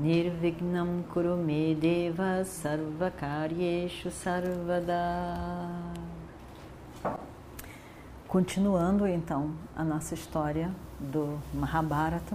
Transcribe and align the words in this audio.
Nirvignam 0.00 1.04
Kurume 1.12 1.74
Deva 1.74 2.42
Sarvakaryeshu 2.42 4.10
Sarvada 4.10 5.68
Continuando 8.26 9.06
então 9.06 9.50
a 9.76 9.84
nossa 9.84 10.14
história 10.14 10.70
do 10.98 11.38
Mahabharata. 11.52 12.34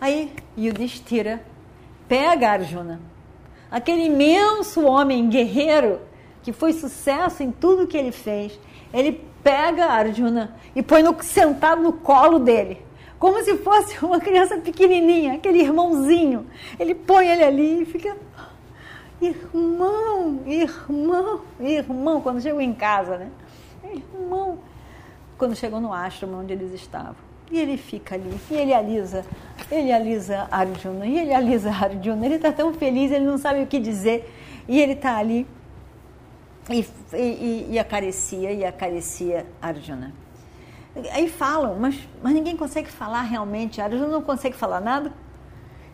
Aí 0.00 0.32
Yudhishthira 0.58 1.40
pega 2.08 2.50
Arjuna, 2.50 3.00
aquele 3.70 4.06
imenso 4.06 4.84
homem 4.84 5.28
guerreiro 5.28 6.00
que 6.42 6.52
foi 6.52 6.72
sucesso 6.72 7.44
em 7.44 7.52
tudo 7.52 7.86
que 7.86 7.96
ele 7.96 8.10
fez. 8.10 8.58
Ele 8.92 9.24
pega 9.44 9.86
Arjuna 9.86 10.56
e 10.74 10.82
põe 10.82 11.00
no, 11.00 11.16
sentado 11.22 11.80
no 11.80 11.92
colo 11.92 12.40
dele, 12.40 12.84
como 13.18 13.42
se 13.42 13.56
fosse 13.58 14.04
uma 14.04 14.20
criança 14.20 14.58
pequenininha, 14.58 15.34
aquele 15.34 15.60
irmãozinho. 15.60 16.46
Ele 16.78 16.94
põe 16.94 17.28
ele 17.28 17.44
ali 17.44 17.82
e 17.82 17.84
fica 17.84 18.16
irmão, 19.20 20.40
irmão, 20.46 21.40
irmão, 21.60 22.20
quando 22.20 22.40
chegou 22.40 22.60
em 22.60 22.74
casa, 22.74 23.16
né? 23.16 23.30
Irmão, 23.84 24.58
quando 25.38 25.54
chegou 25.54 25.80
no 25.80 25.92
ashram 25.92 26.34
onde 26.34 26.52
eles 26.52 26.72
estavam. 26.72 27.16
E 27.50 27.58
ele 27.58 27.76
fica 27.76 28.14
ali, 28.14 28.34
e 28.50 28.54
ele 28.54 28.74
alisa, 28.74 29.24
ele 29.70 29.92
alisa 29.92 30.48
Arjuna, 30.50 31.06
e 31.06 31.18
ele 31.18 31.32
alisa 31.32 31.70
Arjuna. 31.70 32.24
Ele 32.26 32.36
está 32.36 32.50
tão 32.50 32.72
feliz, 32.72 33.12
ele 33.12 33.24
não 33.24 33.38
sabe 33.38 33.62
o 33.62 33.66
que 33.66 33.78
dizer, 33.78 34.32
e 34.66 34.80
ele 34.80 34.92
está 34.92 35.16
ali 35.16 35.46
e, 36.70 36.86
e, 37.12 37.66
e 37.72 37.78
acaricia, 37.78 38.50
e 38.50 38.64
acaricia 38.64 39.46
Arjuna. 39.60 40.23
Aí 41.12 41.28
falam, 41.28 41.76
mas, 41.78 41.98
mas 42.22 42.32
ninguém 42.32 42.56
consegue 42.56 42.90
falar 42.90 43.22
realmente. 43.22 43.80
Arjuna 43.80 44.06
não 44.06 44.22
consegue 44.22 44.56
falar 44.56 44.80
nada. 44.80 45.12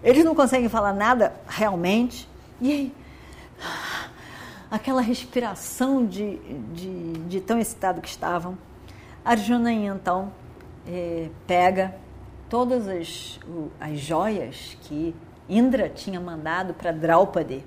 Eles 0.03 0.25
não 0.25 0.35
conseguem 0.35 0.69
falar 0.69 0.93
nada 0.93 1.35
realmente. 1.49 2.29
E 2.61 2.73
aí, 2.73 2.95
aquela 4.71 5.01
respiração 5.01 6.05
de, 6.07 6.37
de, 6.75 7.13
de 7.29 7.41
tão 7.41 7.59
excitado 7.59 8.01
que 8.01 8.09
estavam. 8.09 8.57
Arjuna 9.25 9.73
então 9.73 10.33
eh, 10.87 11.29
pega 11.47 11.95
todas 12.49 12.89
as, 12.89 13.39
as 13.81 13.99
joias 13.99 14.77
que 14.83 15.15
Indra 15.49 15.89
tinha 15.89 16.21
mandado 16.21 16.75
para 16.75 16.93
Draupadi 16.93 17.65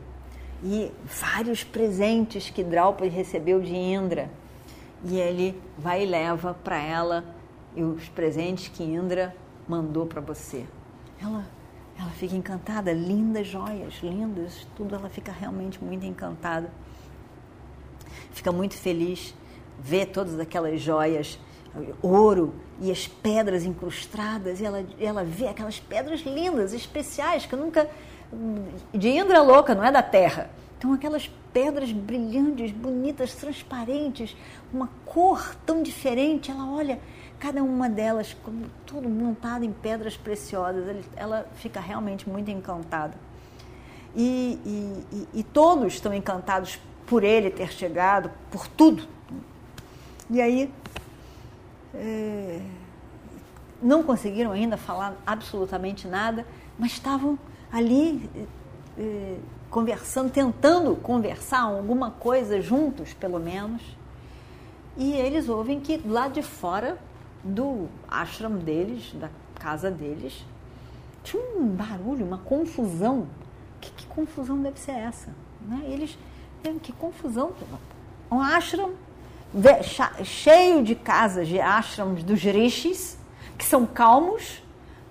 e 0.63 0.91
vários 1.03 1.63
presentes 1.63 2.49
que 2.49 2.63
Draupadi 2.63 3.09
recebeu 3.09 3.59
de 3.59 3.75
Indra. 3.75 4.29
E 5.03 5.19
ele 5.19 5.61
vai 5.77 6.03
e 6.03 6.05
leva 6.05 6.53
para 6.63 6.77
ela 6.81 7.23
os 7.75 8.07
presentes 8.09 8.67
que 8.67 8.83
Indra 8.83 9.35
mandou 9.67 10.05
para 10.05 10.21
você. 10.21 10.65
Ela, 11.21 11.45
ela 11.99 12.09
fica 12.11 12.35
encantada, 12.35 12.93
lindas 12.93 13.47
joias, 13.47 13.95
lindas, 14.01 14.67
tudo. 14.75 14.95
Ela 14.95 15.09
fica 15.09 15.31
realmente 15.31 15.83
muito 15.83 16.05
encantada. 16.05 16.69
Fica 18.31 18.51
muito 18.51 18.75
feliz 18.75 19.33
ver 19.79 20.07
todas 20.07 20.39
aquelas 20.39 20.79
joias, 20.79 21.39
ouro 22.01 22.53
e 22.79 22.91
as 22.91 23.07
pedras 23.07 23.65
incrustadas. 23.65 24.61
E 24.61 24.65
ela, 24.65 24.85
ela 24.99 25.23
vê 25.23 25.47
aquelas 25.47 25.79
pedras 25.79 26.21
lindas, 26.21 26.73
especiais, 26.73 27.45
que 27.45 27.55
nunca 27.55 27.89
de 28.93 29.09
Indra 29.09 29.41
louca, 29.41 29.75
não 29.75 29.83
é 29.83 29.91
da 29.91 30.01
terra. 30.01 30.49
Então 30.77 30.93
aquelas 30.93 31.29
pedras 31.53 31.91
brilhantes, 31.91 32.71
bonitas, 32.71 33.33
transparentes, 33.35 34.35
uma 34.73 34.89
cor 35.05 35.55
tão 35.65 35.83
diferente. 35.83 36.49
Ela 36.49 36.69
olha 36.69 36.99
cada 37.39 37.63
uma 37.63 37.89
delas, 37.89 38.35
como 38.43 38.65
tudo 38.85 39.07
montado 39.07 39.63
em 39.63 39.71
pedras 39.71 40.17
preciosas. 40.17 41.05
Ela 41.15 41.47
fica 41.55 41.79
realmente 41.79 42.27
muito 42.27 42.49
encantada. 42.49 43.13
E, 44.15 44.59
e, 44.65 45.15
e, 45.15 45.39
e 45.39 45.43
todos 45.43 45.93
estão 45.93 46.13
encantados 46.13 46.79
por 47.05 47.23
ele 47.23 47.49
ter 47.49 47.71
chegado, 47.71 48.31
por 48.51 48.67
tudo. 48.67 49.07
E 50.29 50.41
aí 50.41 50.71
é, 51.93 52.61
não 53.81 54.01
conseguiram 54.01 54.51
ainda 54.51 54.77
falar 54.77 55.15
absolutamente 55.25 56.07
nada, 56.07 56.45
mas 56.77 56.93
estavam 56.93 57.37
ali 57.71 58.29
eh, 58.97 59.37
conversando, 59.73 60.29
tentando 60.29 60.95
conversar 60.95 61.61
alguma 61.61 62.11
coisa 62.11 62.61
juntos, 62.61 63.11
pelo 63.13 63.39
menos. 63.39 63.81
E 64.95 65.13
eles 65.13 65.49
ouvem 65.49 65.79
que 65.79 65.99
lá 66.05 66.27
de 66.27 66.43
fora 66.43 66.99
do 67.43 67.87
ashram 68.07 68.51
deles, 68.51 69.11
da 69.15 69.31
casa 69.55 69.89
deles, 69.89 70.45
tinha 71.23 71.41
um 71.57 71.65
barulho, 71.65 72.23
uma 72.23 72.37
confusão. 72.37 73.27
Que, 73.81 73.91
que 73.91 74.05
confusão 74.05 74.61
deve 74.61 74.79
ser 74.79 74.91
essa? 74.91 75.33
Né? 75.67 75.81
Eles, 75.87 76.19
que 76.83 76.93
confusão. 76.93 77.53
Um 78.31 78.39
ashram 78.39 78.91
cheio 80.23 80.83
de 80.83 80.93
casas, 80.93 81.47
de 81.47 81.59
ashrams 81.59 82.23
dos 82.23 82.39
rishis, 82.39 83.17
que 83.57 83.65
são 83.65 83.87
calmos. 83.87 84.61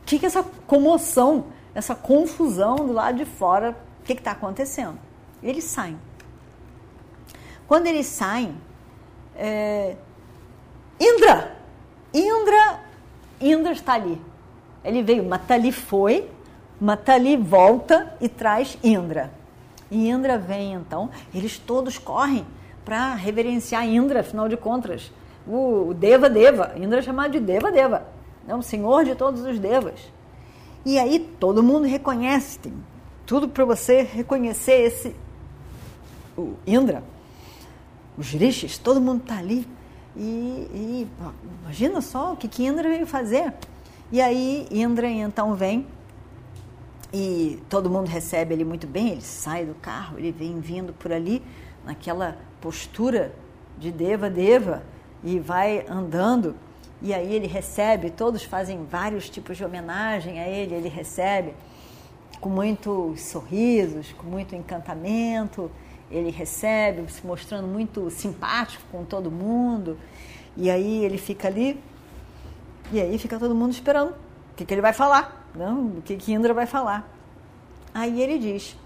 O 0.02 0.04
que, 0.06 0.20
que 0.20 0.24
é 0.24 0.28
essa 0.28 0.44
comoção? 0.68 1.46
essa 1.74 1.94
confusão 1.94 2.76
do 2.76 2.92
lado 2.92 3.18
de 3.18 3.24
fora, 3.24 3.76
o 4.02 4.04
que 4.04 4.12
está 4.14 4.32
acontecendo. 4.32 4.98
Eles 5.42 5.64
saem. 5.64 5.96
Quando 7.68 7.86
eles 7.86 8.06
saem, 8.06 8.54
é, 9.36 9.96
Indra, 11.00 11.56
Indra, 12.12 12.80
Indra 13.40 13.72
está 13.72 13.94
ali. 13.94 14.20
Ele 14.84 15.02
veio, 15.02 15.24
Matali 15.24 15.70
foi, 15.70 16.28
Matali 16.80 17.36
volta 17.36 18.14
e 18.20 18.28
traz 18.28 18.76
Indra. 18.82 19.32
E 19.90 20.08
Indra 20.08 20.36
vem 20.36 20.74
então, 20.74 21.08
eles 21.32 21.58
todos 21.58 21.96
correm 21.96 22.44
para 22.84 23.14
reverenciar 23.14 23.86
Indra, 23.86 24.20
afinal 24.20 24.48
de 24.48 24.56
contas. 24.56 25.12
O 25.46 25.94
Deva 25.94 26.28
Deva, 26.28 26.72
Indra 26.76 26.98
é 26.98 27.02
chamado 27.02 27.32
de 27.32 27.40
Deva 27.40 27.70
Deva, 27.70 28.06
é 28.48 28.54
o 28.54 28.62
senhor 28.62 29.04
de 29.04 29.14
todos 29.14 29.42
os 29.42 29.58
devas. 29.58 30.00
E 30.84 30.98
aí 30.98 31.20
todo 31.38 31.62
mundo 31.62 31.86
reconhece, 31.86 32.58
tem 32.58 32.72
tudo 33.26 33.48
para 33.48 33.64
você 33.64 34.02
reconhecer 34.02 34.72
esse 34.72 35.14
o 36.36 36.54
Indra, 36.66 37.02
os 38.16 38.30
rishis, 38.30 38.78
todo 38.78 39.00
mundo 39.00 39.22
está 39.22 39.38
ali. 39.38 39.66
E, 40.16 40.20
e, 40.20 41.08
imagina 41.62 42.00
só 42.00 42.32
o 42.32 42.36
que, 42.36 42.48
que 42.48 42.64
Indra 42.64 42.88
veio 42.88 43.06
fazer. 43.06 43.52
E 44.10 44.20
aí 44.20 44.66
Indra 44.70 45.08
então 45.08 45.54
vem 45.54 45.86
e 47.12 47.62
todo 47.68 47.90
mundo 47.90 48.08
recebe 48.08 48.54
ele 48.54 48.64
muito 48.64 48.86
bem, 48.86 49.10
ele 49.10 49.20
sai 49.20 49.66
do 49.66 49.74
carro, 49.74 50.18
ele 50.18 50.32
vem 50.32 50.60
vindo 50.60 50.92
por 50.94 51.12
ali 51.12 51.42
naquela 51.84 52.38
postura 52.60 53.34
de 53.78 53.90
Deva 53.90 54.30
Deva 54.30 54.82
e 55.22 55.38
vai 55.38 55.84
andando 55.88 56.54
e 57.02 57.12
aí 57.12 57.34
ele 57.34 57.46
recebe, 57.46 58.10
todos 58.10 58.44
fazem 58.44 58.84
vários 58.84 59.28
tipos 59.28 59.56
de 59.56 59.64
homenagem 59.64 60.38
a 60.40 60.48
ele, 60.48 60.74
ele 60.74 60.88
recebe 60.88 61.52
com 62.42 62.50
muitos 62.50 63.22
sorrisos, 63.22 64.12
com 64.12 64.26
muito 64.26 64.54
encantamento, 64.54 65.70
ele 66.10 66.30
recebe, 66.30 67.10
se 67.10 67.26
mostrando 67.26 67.66
muito 67.66 68.10
simpático 68.10 68.82
com 68.92 69.02
todo 69.04 69.30
mundo, 69.30 69.96
e 70.54 70.68
aí 70.68 71.02
ele 71.04 71.16
fica 71.16 71.48
ali, 71.48 71.80
e 72.92 73.00
aí 73.00 73.18
fica 73.18 73.38
todo 73.38 73.54
mundo 73.54 73.72
esperando 73.72 74.10
o 74.10 74.54
que, 74.54 74.66
que 74.66 74.74
ele 74.74 74.82
vai 74.82 74.92
falar, 74.92 75.48
não? 75.54 75.86
o 75.86 76.02
que, 76.02 76.16
que 76.16 76.34
Indra 76.34 76.52
vai 76.52 76.66
falar. 76.66 77.10
Aí 77.94 78.20
ele 78.20 78.38
diz, 78.38 78.76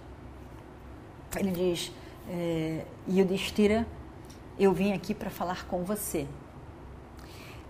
ele 1.36 1.50
diz, 1.50 1.90
é, 2.30 2.84
Yudhishthira, 3.08 3.84
eu 4.56 4.72
vim 4.72 4.92
aqui 4.92 5.12
para 5.12 5.30
falar 5.30 5.66
com 5.66 5.82
você 5.82 6.28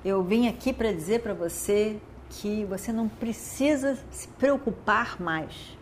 eu 0.06 0.22
vim 0.22 0.46
aqui 0.46 0.72
para 0.72 0.92
dizer 0.92 1.20
para 1.20 1.34
você 1.34 1.96
que 2.30 2.64
você 2.64 2.92
não 2.92 3.08
precisa 3.08 3.98
se 4.12 4.28
preocupar 4.28 5.20
mais. 5.20 5.75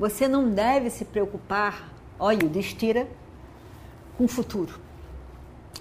Você 0.00 0.26
não 0.26 0.48
deve 0.48 0.88
se 0.88 1.04
preocupar, 1.04 1.92
olha, 2.18 2.48
destira, 2.48 3.06
com 4.16 4.24
o 4.24 4.28
futuro. 4.28 4.80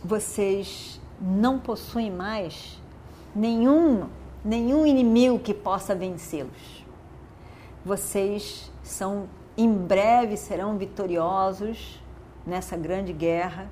Vocês 0.03 0.99
não 1.21 1.57
possuem 1.57 2.11
mais 2.11 2.81
nenhum, 3.33 4.09
nenhum 4.43 4.85
inimigo 4.85 5.39
que 5.39 5.53
possa 5.53 5.95
vencê-los. 5.95 6.85
Vocês 7.85 8.69
são 8.83 9.29
em 9.57 9.73
breve 9.73 10.35
serão 10.35 10.77
vitoriosos 10.77 12.03
nessa 12.45 12.75
grande 12.75 13.13
guerra 13.13 13.69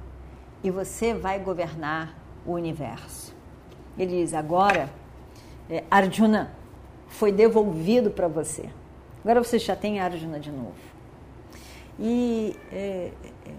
e 0.64 0.72
você 0.72 1.14
vai 1.14 1.40
governar 1.40 2.16
o 2.46 2.54
universo. 2.54 3.36
Ele 3.98 4.22
diz: 4.22 4.34
agora, 4.34 4.90
é, 5.70 5.84
Arjuna 5.92 6.54
foi 7.10 7.34
devolvido 7.34 8.10
para 8.10 8.30
você. 8.30 8.70
Agora 9.28 9.44
você 9.44 9.60
já 9.60 9.76
tem 9.76 10.00
Arjuna 10.00 10.40
de 10.40 10.50
novo. 10.50 10.72
E 12.00 12.56
é, 12.72 13.12
é, 13.46 13.52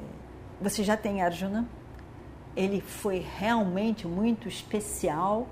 você 0.58 0.82
já 0.82 0.96
tem 0.96 1.20
Arjuna. 1.20 1.68
Ele 2.56 2.80
foi 2.80 3.22
realmente 3.36 4.06
muito 4.06 4.48
especial, 4.48 5.46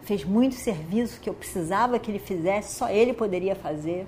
fez 0.00 0.24
muito 0.24 0.54
serviço 0.54 1.20
que 1.20 1.28
eu 1.28 1.34
precisava 1.34 1.98
que 1.98 2.10
ele 2.10 2.18
fizesse, 2.18 2.74
só 2.74 2.88
ele 2.88 3.12
poderia 3.12 3.54
fazer. 3.54 4.06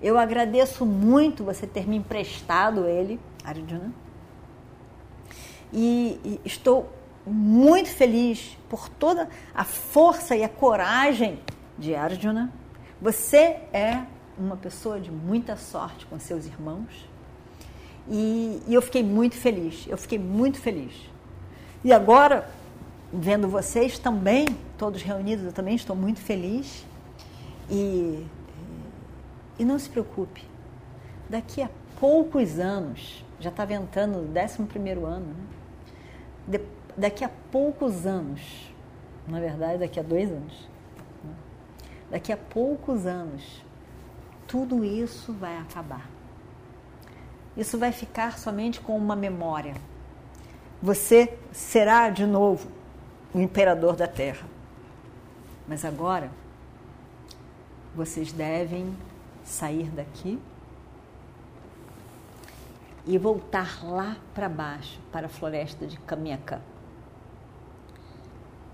Eu 0.00 0.16
agradeço 0.16 0.86
muito 0.86 1.42
você 1.42 1.66
ter 1.66 1.88
me 1.88 1.96
emprestado 1.96 2.86
ele, 2.86 3.18
Arjuna. 3.44 3.92
E, 5.72 6.20
e 6.24 6.40
estou 6.44 6.88
muito 7.26 7.88
feliz 7.88 8.56
por 8.68 8.88
toda 8.88 9.28
a 9.52 9.64
força 9.64 10.36
e 10.36 10.44
a 10.44 10.48
coragem 10.48 11.40
de 11.76 11.96
Arjuna. 11.96 12.52
Você 13.02 13.58
é 13.72 14.04
uma 14.40 14.56
pessoa 14.56 14.98
de 14.98 15.10
muita 15.10 15.56
sorte 15.56 16.06
com 16.06 16.18
seus 16.18 16.46
irmãos. 16.46 17.08
E, 18.08 18.62
e, 18.66 18.74
eu 18.74 18.82
fiquei 18.82 19.02
muito 19.02 19.36
feliz, 19.36 19.86
eu 19.88 19.96
fiquei 19.96 20.18
muito 20.18 20.58
feliz. 20.58 20.92
E 21.84 21.92
agora, 21.92 22.48
vendo 23.12 23.48
vocês 23.48 23.98
também, 23.98 24.46
todos 24.76 25.02
reunidos, 25.02 25.44
eu 25.44 25.52
também 25.52 25.74
estou 25.74 25.94
muito 25.94 26.20
feliz. 26.20 26.84
E, 27.70 28.26
e 29.58 29.64
não 29.64 29.78
se 29.78 29.88
preocupe, 29.88 30.42
daqui 31.28 31.62
a 31.62 31.70
poucos 32.00 32.58
anos, 32.58 33.24
já 33.38 33.50
está 33.50 33.64
ventando 33.64 34.18
o 34.18 34.22
11 34.22 34.90
ano, 35.04 35.26
né? 35.26 35.34
De, 36.48 36.60
daqui 36.96 37.22
a 37.22 37.30
poucos 37.52 38.06
anos, 38.06 38.40
na 39.28 39.38
verdade, 39.38 39.78
daqui 39.78 40.00
a 40.00 40.02
dois 40.02 40.30
anos, 40.30 40.68
né? 41.22 41.34
daqui 42.10 42.32
a 42.32 42.36
poucos 42.36 43.06
anos, 43.06 43.62
tudo 44.50 44.84
isso 44.84 45.32
vai 45.32 45.56
acabar. 45.56 46.10
Isso 47.56 47.78
vai 47.78 47.92
ficar 47.92 48.36
somente 48.36 48.80
com 48.80 48.96
uma 48.96 49.14
memória. 49.14 49.74
Você 50.82 51.38
será 51.52 52.10
de 52.10 52.26
novo 52.26 52.68
o 53.32 53.40
imperador 53.40 53.94
da 53.94 54.08
terra. 54.08 54.44
Mas 55.68 55.84
agora, 55.84 56.32
vocês 57.94 58.32
devem 58.32 58.92
sair 59.44 59.88
daqui 59.90 60.40
e 63.06 63.16
voltar 63.18 63.84
lá 63.84 64.16
para 64.34 64.48
baixo, 64.48 64.98
para 65.12 65.26
a 65.26 65.30
floresta 65.30 65.86
de 65.86 65.96
Kamiaka. 66.00 66.60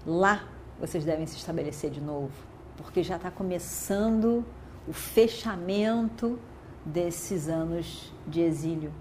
Lá 0.06 0.44
vocês 0.80 1.04
devem 1.04 1.26
se 1.26 1.36
estabelecer 1.36 1.90
de 1.90 2.00
novo, 2.00 2.32
porque 2.78 3.02
já 3.02 3.16
está 3.16 3.30
começando 3.30 4.42
o 4.86 4.92
fechamento 4.92 6.38
desses 6.84 7.48
anos 7.48 8.12
de 8.26 8.40
exílio. 8.40 8.92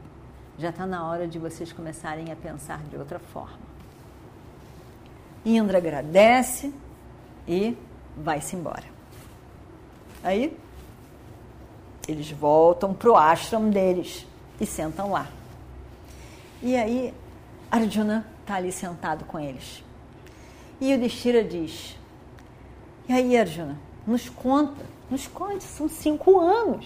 Já 0.57 0.69
está 0.69 0.85
na 0.85 1.07
hora 1.07 1.27
de 1.27 1.37
vocês 1.37 1.71
começarem 1.71 2.31
a 2.31 2.35
pensar 2.35 2.81
de 2.83 2.95
outra 2.97 3.19
forma. 3.19 3.59
Indra 5.45 5.77
agradece 5.77 6.73
e 7.47 7.77
vai-se 8.17 8.55
embora. 8.55 8.85
Aí 10.23 10.57
eles 12.07 12.31
voltam 12.31 12.93
para 12.93 13.11
o 13.11 13.15
ashram 13.15 13.69
deles 13.69 14.25
e 14.59 14.65
sentam 14.65 15.11
lá. 15.11 15.27
E 16.61 16.75
aí 16.75 17.13
Arjuna 17.69 18.25
está 18.41 18.55
ali 18.55 18.71
sentado 18.71 19.25
com 19.25 19.39
eles. 19.39 19.83
E 20.79 20.93
o 20.93 20.99
Destira 20.99 21.43
diz: 21.43 21.97
E 23.07 23.13
aí, 23.13 23.37
Arjuna, 23.37 23.77
nos 24.05 24.29
conta 24.29 24.95
nos 25.09 25.27
conte, 25.27 25.63
são 25.63 25.87
cinco 25.87 26.39
anos. 26.39 26.85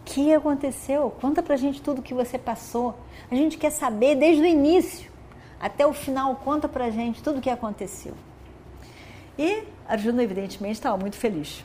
O 0.00 0.04
que 0.04 0.32
aconteceu? 0.32 1.10
Conta 1.20 1.42
pra 1.42 1.56
gente 1.56 1.82
tudo 1.82 2.02
que 2.02 2.14
você 2.14 2.38
passou. 2.38 2.94
A 3.30 3.34
gente 3.34 3.58
quer 3.58 3.70
saber 3.70 4.14
desde 4.14 4.42
o 4.42 4.46
início 4.46 5.10
até 5.58 5.86
o 5.86 5.92
final. 5.92 6.36
Conta 6.36 6.68
pra 6.68 6.90
gente 6.90 7.22
tudo 7.22 7.38
o 7.38 7.42
que 7.42 7.50
aconteceu. 7.50 8.14
E 9.38 9.64
Arjuna, 9.88 10.22
evidentemente, 10.22 10.74
estava 10.74 10.96
muito 10.96 11.16
feliz. 11.16 11.64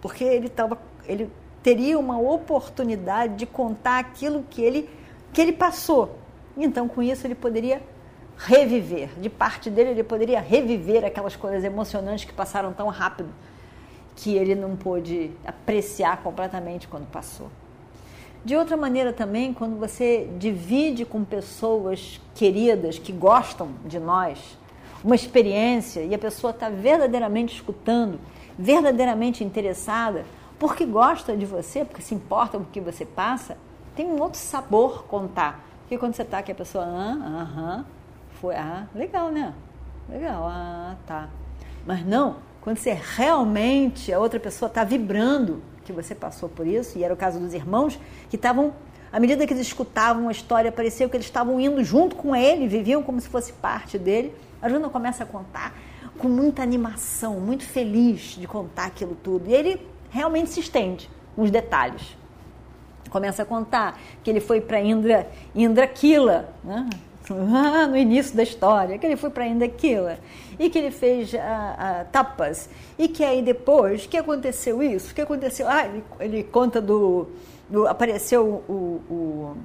Porque 0.00 0.24
ele, 0.24 0.48
tava, 0.48 0.78
ele 1.04 1.30
teria 1.62 1.98
uma 1.98 2.18
oportunidade 2.18 3.36
de 3.36 3.46
contar 3.46 3.98
aquilo 3.98 4.44
que 4.48 4.62
ele, 4.62 4.88
que 5.32 5.40
ele 5.40 5.52
passou. 5.52 6.18
Então, 6.56 6.88
com 6.88 7.02
isso, 7.02 7.26
ele 7.26 7.34
poderia 7.34 7.82
reviver. 8.36 9.10
De 9.20 9.28
parte 9.28 9.68
dele, 9.68 9.90
ele 9.90 10.04
poderia 10.04 10.40
reviver 10.40 11.04
aquelas 11.04 11.36
coisas 11.36 11.62
emocionantes 11.64 12.24
que 12.24 12.32
passaram 12.32 12.72
tão 12.72 12.88
rápido 12.88 13.28
que 14.16 14.34
ele 14.36 14.54
não 14.54 14.76
pôde 14.76 15.30
apreciar 15.44 16.22
completamente 16.22 16.86
quando 16.88 17.10
passou. 17.10 17.48
De 18.44 18.56
outra 18.56 18.76
maneira 18.76 19.12
também, 19.12 19.54
quando 19.54 19.78
você 19.78 20.28
divide 20.38 21.04
com 21.04 21.24
pessoas 21.24 22.20
queridas 22.34 22.98
que 22.98 23.12
gostam 23.12 23.70
de 23.84 24.00
nós 24.00 24.58
uma 25.04 25.14
experiência 25.14 26.00
e 26.00 26.14
a 26.14 26.18
pessoa 26.18 26.50
está 26.50 26.68
verdadeiramente 26.68 27.54
escutando, 27.54 28.18
verdadeiramente 28.58 29.44
interessada, 29.44 30.24
porque 30.58 30.84
gosta 30.84 31.36
de 31.36 31.46
você, 31.46 31.84
porque 31.84 32.02
se 32.02 32.14
importa 32.14 32.58
com 32.58 32.64
o 32.64 32.66
que 32.66 32.80
você 32.80 33.04
passa, 33.04 33.56
tem 33.94 34.06
um 34.06 34.20
outro 34.20 34.38
sabor 34.38 35.04
contar. 35.04 35.64
Porque 35.80 35.98
quando 35.98 36.14
você 36.14 36.22
está 36.22 36.42
que 36.42 36.52
a 36.52 36.54
pessoa, 36.54 36.84
ah, 36.84 37.42
aham, 37.42 37.86
foi, 38.40 38.54
ah, 38.56 38.86
legal, 38.94 39.30
né? 39.30 39.52
Legal, 40.08 40.46
ah, 40.48 40.96
tá. 41.06 41.28
Mas 41.86 42.04
não, 42.04 42.36
quando 42.62 42.78
você 42.78 42.96
realmente, 43.16 44.12
a 44.12 44.18
outra 44.20 44.38
pessoa 44.38 44.68
está 44.68 44.84
vibrando 44.84 45.60
que 45.84 45.92
você 45.92 46.14
passou 46.14 46.48
por 46.48 46.64
isso, 46.64 46.96
e 46.96 47.02
era 47.02 47.12
o 47.12 47.16
caso 47.16 47.40
dos 47.40 47.52
irmãos, 47.52 47.98
que 48.30 48.36
estavam, 48.36 48.72
à 49.12 49.18
medida 49.18 49.44
que 49.46 49.52
eles 49.52 49.66
escutavam 49.66 50.28
a 50.28 50.32
história, 50.32 50.70
parecia 50.70 51.08
que 51.08 51.16
eles 51.16 51.26
estavam 51.26 51.60
indo 51.60 51.82
junto 51.82 52.14
com 52.14 52.34
ele, 52.34 52.68
viviam 52.68 53.02
como 53.02 53.20
se 53.20 53.28
fosse 53.28 53.52
parte 53.52 53.98
dele. 53.98 54.32
A 54.62 54.68
Juna 54.68 54.88
começa 54.88 55.24
a 55.24 55.26
contar 55.26 55.74
com 56.16 56.28
muita 56.28 56.62
animação, 56.62 57.40
muito 57.40 57.64
feliz 57.64 58.36
de 58.38 58.46
contar 58.46 58.86
aquilo 58.86 59.16
tudo. 59.20 59.50
E 59.50 59.52
ele 59.52 59.84
realmente 60.08 60.50
se 60.50 60.60
estende 60.60 61.10
nos 61.36 61.50
detalhes. 61.50 62.16
Começa 63.10 63.42
a 63.42 63.44
contar 63.44 63.98
que 64.22 64.30
ele 64.30 64.40
foi 64.40 64.60
para 64.60 64.80
Indra, 64.80 65.28
Indra 65.52 65.86
Kila, 65.88 66.48
né? 66.62 66.88
No 67.30 67.96
início 67.96 68.36
da 68.36 68.42
história, 68.42 68.98
que 68.98 69.06
ele 69.06 69.16
foi 69.16 69.30
para 69.30 69.46
Indaquila 69.46 70.18
e 70.58 70.68
que 70.68 70.78
ele 70.78 70.90
fez 70.90 71.34
a, 71.34 72.00
a, 72.00 72.04
tapas 72.04 72.68
e 72.98 73.08
que 73.08 73.24
aí 73.24 73.42
depois, 73.42 74.06
que 74.06 74.16
aconteceu 74.16 74.82
isso? 74.82 75.14
que 75.14 75.20
aconteceu? 75.20 75.68
Ah, 75.68 75.86
ele, 75.86 76.04
ele 76.18 76.42
conta 76.42 76.80
do, 76.80 77.28
do 77.68 77.86
apareceu 77.86 78.44
o, 78.44 79.00
o, 79.08 79.56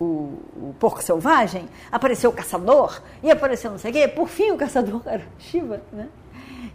o, 0.00 0.04
o, 0.04 0.74
porco 0.78 1.02
selvagem, 1.02 1.68
apareceu 1.92 2.30
o 2.30 2.32
caçador 2.32 3.02
e 3.22 3.30
apareceu 3.30 3.70
não 3.70 3.78
sei 3.78 3.90
o 3.90 3.94
quê. 3.94 4.08
Por 4.08 4.28
fim, 4.28 4.50
o 4.50 4.56
caçador 4.56 5.02
era 5.06 5.24
Shiva, 5.38 5.82
né? 5.92 6.08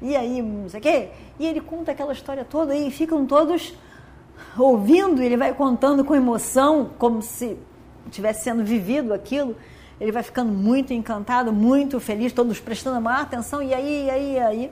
E 0.02 0.16
aí, 0.16 0.42
não 0.42 0.70
sei 0.70 0.80
o 0.80 0.84
quê. 0.84 1.10
E 1.40 1.48
ele 1.48 1.60
conta 1.60 1.92
aquela 1.92 2.14
história 2.14 2.46
toda 2.46 2.76
e 2.76 2.92
ficam 2.92 3.26
todos 3.26 3.74
ouvindo, 4.58 5.22
ele 5.22 5.36
vai 5.36 5.54
contando 5.54 6.06
com 6.06 6.16
emoção, 6.16 6.92
como 6.98 7.22
se 7.22 7.58
tivesse 8.10 8.44
sendo 8.44 8.64
vivido 8.64 9.14
aquilo 9.14 9.56
ele 10.00 10.12
vai 10.12 10.24
ficando 10.24 10.52
muito 10.52 10.94
encantado, 10.94 11.52
muito 11.52 12.00
feliz, 12.00 12.32
todos 12.32 12.60
prestando 12.60 12.98
a 12.98 13.02
maior 13.02 13.22
atenção, 13.22 13.62
e 13.62 13.74
aí, 13.74 14.06
e 14.06 14.10
aí, 14.10 14.34
e 14.34 14.40
aí. 14.40 14.72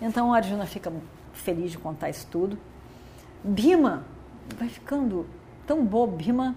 Então 0.00 0.32
Arjuna 0.32 0.66
fica 0.66 0.92
feliz 1.32 1.72
de 1.72 1.78
contar 1.78 2.10
isso 2.10 2.26
tudo. 2.30 2.56
Bima 3.42 4.04
vai 4.56 4.68
ficando 4.68 5.26
tão 5.66 5.84
bobo. 5.84 6.16
Bima 6.16 6.54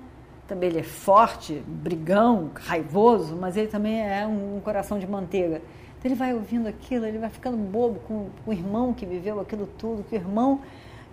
também 0.48 0.70
ele 0.70 0.80
é 0.80 0.84
forte, 0.84 1.64
brigão, 1.66 2.52
raivoso, 2.56 3.36
mas 3.36 3.58
ele 3.58 3.68
também 3.68 4.02
é 4.02 4.26
um 4.26 4.60
coração 4.64 5.00
de 5.00 5.08
manteiga. 5.08 5.62
Então 5.98 6.10
ele 6.12 6.16
vai 6.16 6.34
ouvindo 6.34 6.68
aquilo, 6.68 7.06
ele 7.06 7.18
vai 7.18 7.30
ficando 7.30 7.58
bobo 7.58 8.00
com, 8.08 8.30
com 8.44 8.52
o 8.52 8.54
irmão 8.54 8.94
que 8.94 9.06
viveu 9.06 9.40
aquilo 9.40 9.68
tudo, 9.78 10.04
com 10.04 10.16
o 10.16 10.20
irmão 10.20 10.62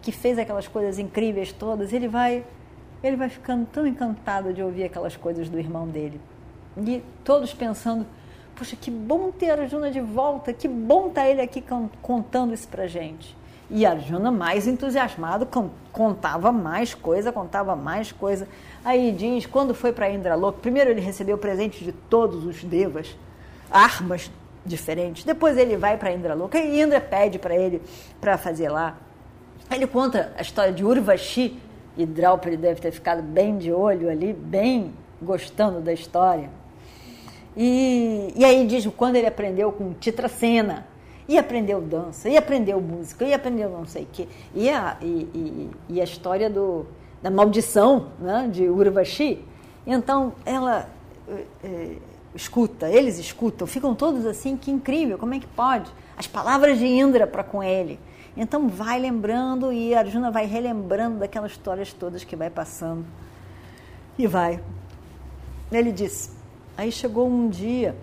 que 0.03 0.13
fez 0.13 0.39
aquelas 0.39 0.69
coisas 0.69 0.99
incríveis 0.99 1.53
todas. 1.53 1.93
Ele 1.93 2.07
vai, 2.07 2.45
ele 3.03 3.17
vai 3.17 3.29
ficando 3.29 3.67
tão 3.67 3.87
encantado 3.87 4.53
de 4.53 4.63
ouvir 4.63 4.85
aquelas 4.85 5.17
coisas 5.17 5.49
do 5.49 5.59
irmão 5.59 5.89
dele. 5.89 6.21
E 6.77 7.03
todos 7.25 7.55
pensando, 7.55 8.07
poxa, 8.55 8.77
que 8.77 8.91
bom 8.91 9.31
ter 9.31 9.51
Arjuna 9.51 9.91
de 9.91 10.01
volta, 10.01 10.53
que 10.53 10.69
bom 10.69 11.09
estar 11.09 11.23
tá 11.23 11.29
ele 11.29 11.41
aqui 11.41 11.65
contando 12.03 12.53
isso 12.53 12.69
pra 12.69 12.87
gente. 12.87 13.37
E 13.69 13.85
Arjuna, 13.85 14.31
mais 14.31 14.67
entusiasmado, 14.67 15.49
contava 15.91 16.53
mais 16.53 16.95
coisa, 16.95 17.33
contava 17.33 17.75
mais 17.75 18.13
coisa. 18.13 18.47
Aí 18.85 19.11
diz, 19.11 19.47
quando 19.47 19.75
foi 19.75 19.93
para 19.93 20.11
Indraloka, 20.11 20.59
primeiro 20.61 20.91
ele 20.91 21.01
recebeu 21.01 21.37
presente 21.37 21.85
de 21.85 21.91
todos 21.91 22.45
os 22.45 22.63
devas, 22.63 23.17
armas 23.71 24.31
diferentes. 24.65 25.25
Depois 25.25 25.57
ele 25.57 25.77
vai 25.77 25.97
para 25.97 26.13
Indraloka 26.13 26.59
e 26.59 26.81
Indra 26.81 27.01
pede 27.01 27.39
para 27.39 27.57
ele 27.57 27.83
para 28.21 28.39
fazer 28.39 28.69
lá. 28.69 28.97
Ele 29.71 29.87
conta 29.87 30.33
a 30.39 30.43
história 30.43 30.73
de 30.73 30.85
Urvashi, 30.85 31.59
E 31.97 32.05
Draupadi 32.05 32.57
deve 32.57 32.81
ter 32.81 32.93
ficado 32.93 33.23
bem 33.23 33.57
de 33.57 33.73
olho 33.73 34.09
ali, 34.09 34.33
bem 34.33 34.93
gostando 35.21 35.81
da 35.81 35.93
história. 35.93 36.51
E, 37.57 38.33
e 38.37 38.45
aí 38.45 38.67
diz 38.67 38.87
quando 38.97 39.17
ele 39.17 39.27
aprendeu 39.27 39.73
com 39.73 39.95
Titracena, 39.95 40.87
e 41.29 41.39
aprendeu 41.39 41.81
dança, 41.81 42.29
e 42.29 42.37
aprendeu 42.37 42.81
música, 42.81 43.25
e 43.25 43.35
aprendeu 43.35 43.71
não 43.71 43.87
sei 43.87 44.05
o 44.05 44.09
quê. 44.13 44.29
E 44.55 44.71
a, 44.71 44.97
e, 45.01 45.07
e, 45.07 45.71
e 45.89 46.01
a 46.01 46.05
história 46.05 46.49
do, 46.49 46.87
da 47.21 47.31
maldição 47.31 48.09
né, 48.21 48.49
de 48.53 48.69
Urvashi. 48.69 49.45
Então, 49.87 50.33
ela 50.45 50.89
é, 51.65 51.97
escuta, 52.35 52.89
eles 52.89 53.19
escutam, 53.19 53.67
ficam 53.67 53.95
todos 53.95 54.27
assim, 54.27 54.57
que 54.57 54.71
incrível, 54.71 55.19
como 55.19 55.35
é 55.35 55.41
que 55.41 55.47
pode? 55.47 55.91
As 56.17 56.27
palavras 56.27 56.79
de 56.79 56.87
Indra 56.87 57.27
para 57.27 57.43
com 57.43 57.63
ele. 57.63 57.99
Então, 58.37 58.69
vai 58.69 58.99
lembrando 58.99 59.73
e 59.73 59.95
Arjuna 59.95 60.31
vai 60.31 60.47
relembrando 60.47 61.19
daquelas 61.19 61.53
histórias 61.53 61.93
todas 61.93 62.23
que 62.23 62.37
vai 62.37 62.51
passando. 62.51 63.05
E 64.19 64.27
vai. 64.27 64.61
Ele 65.73 65.91
disse, 65.91 66.31
aí 66.77 66.93
chegou 66.93 67.29
um 67.29 67.49
dia 67.49 67.97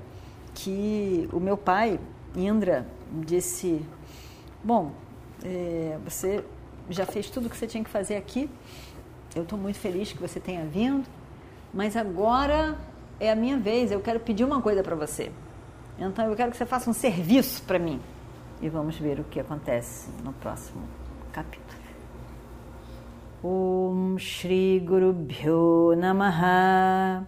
que 0.53 1.29
o 1.31 1.39
meu 1.39 1.57
pai, 1.57 1.99
Indra, 2.35 2.85
disse: 3.11 3.85
Bom, 4.63 4.91
é, 5.43 5.97
você 6.03 6.43
já 6.89 7.05
fez 7.05 7.29
tudo 7.29 7.47
o 7.47 7.49
que 7.49 7.57
você 7.57 7.67
tinha 7.67 7.83
que 7.83 7.89
fazer 7.89 8.15
aqui. 8.15 8.49
Eu 9.35 9.43
estou 9.43 9.57
muito 9.57 9.79
feliz 9.79 10.11
que 10.11 10.19
você 10.19 10.39
tenha 10.39 10.65
vindo, 10.65 11.07
mas 11.73 11.95
agora 11.95 12.77
é 13.19 13.31
a 13.31 13.35
minha 13.35 13.57
vez. 13.57 13.91
Eu 13.91 13.99
quero 13.99 14.19
pedir 14.19 14.43
uma 14.43 14.61
coisa 14.61 14.83
para 14.83 14.95
você. 14.95 15.31
Então 15.97 16.25
eu 16.25 16.35
quero 16.35 16.51
que 16.51 16.57
você 16.57 16.65
faça 16.65 16.89
um 16.89 16.93
serviço 16.93 17.63
para 17.63 17.79
mim. 17.79 17.99
E 18.61 18.69
vamos 18.69 18.97
ver 18.97 19.19
o 19.19 19.23
que 19.23 19.39
acontece 19.39 20.09
no 20.23 20.33
próximo 20.33 20.83
capítulo. 21.31 21.63
Om 23.43 24.17
Shri 24.17 24.79
Guru 24.79 25.11
Bhyo 25.11 25.95
Namaha 25.97 27.27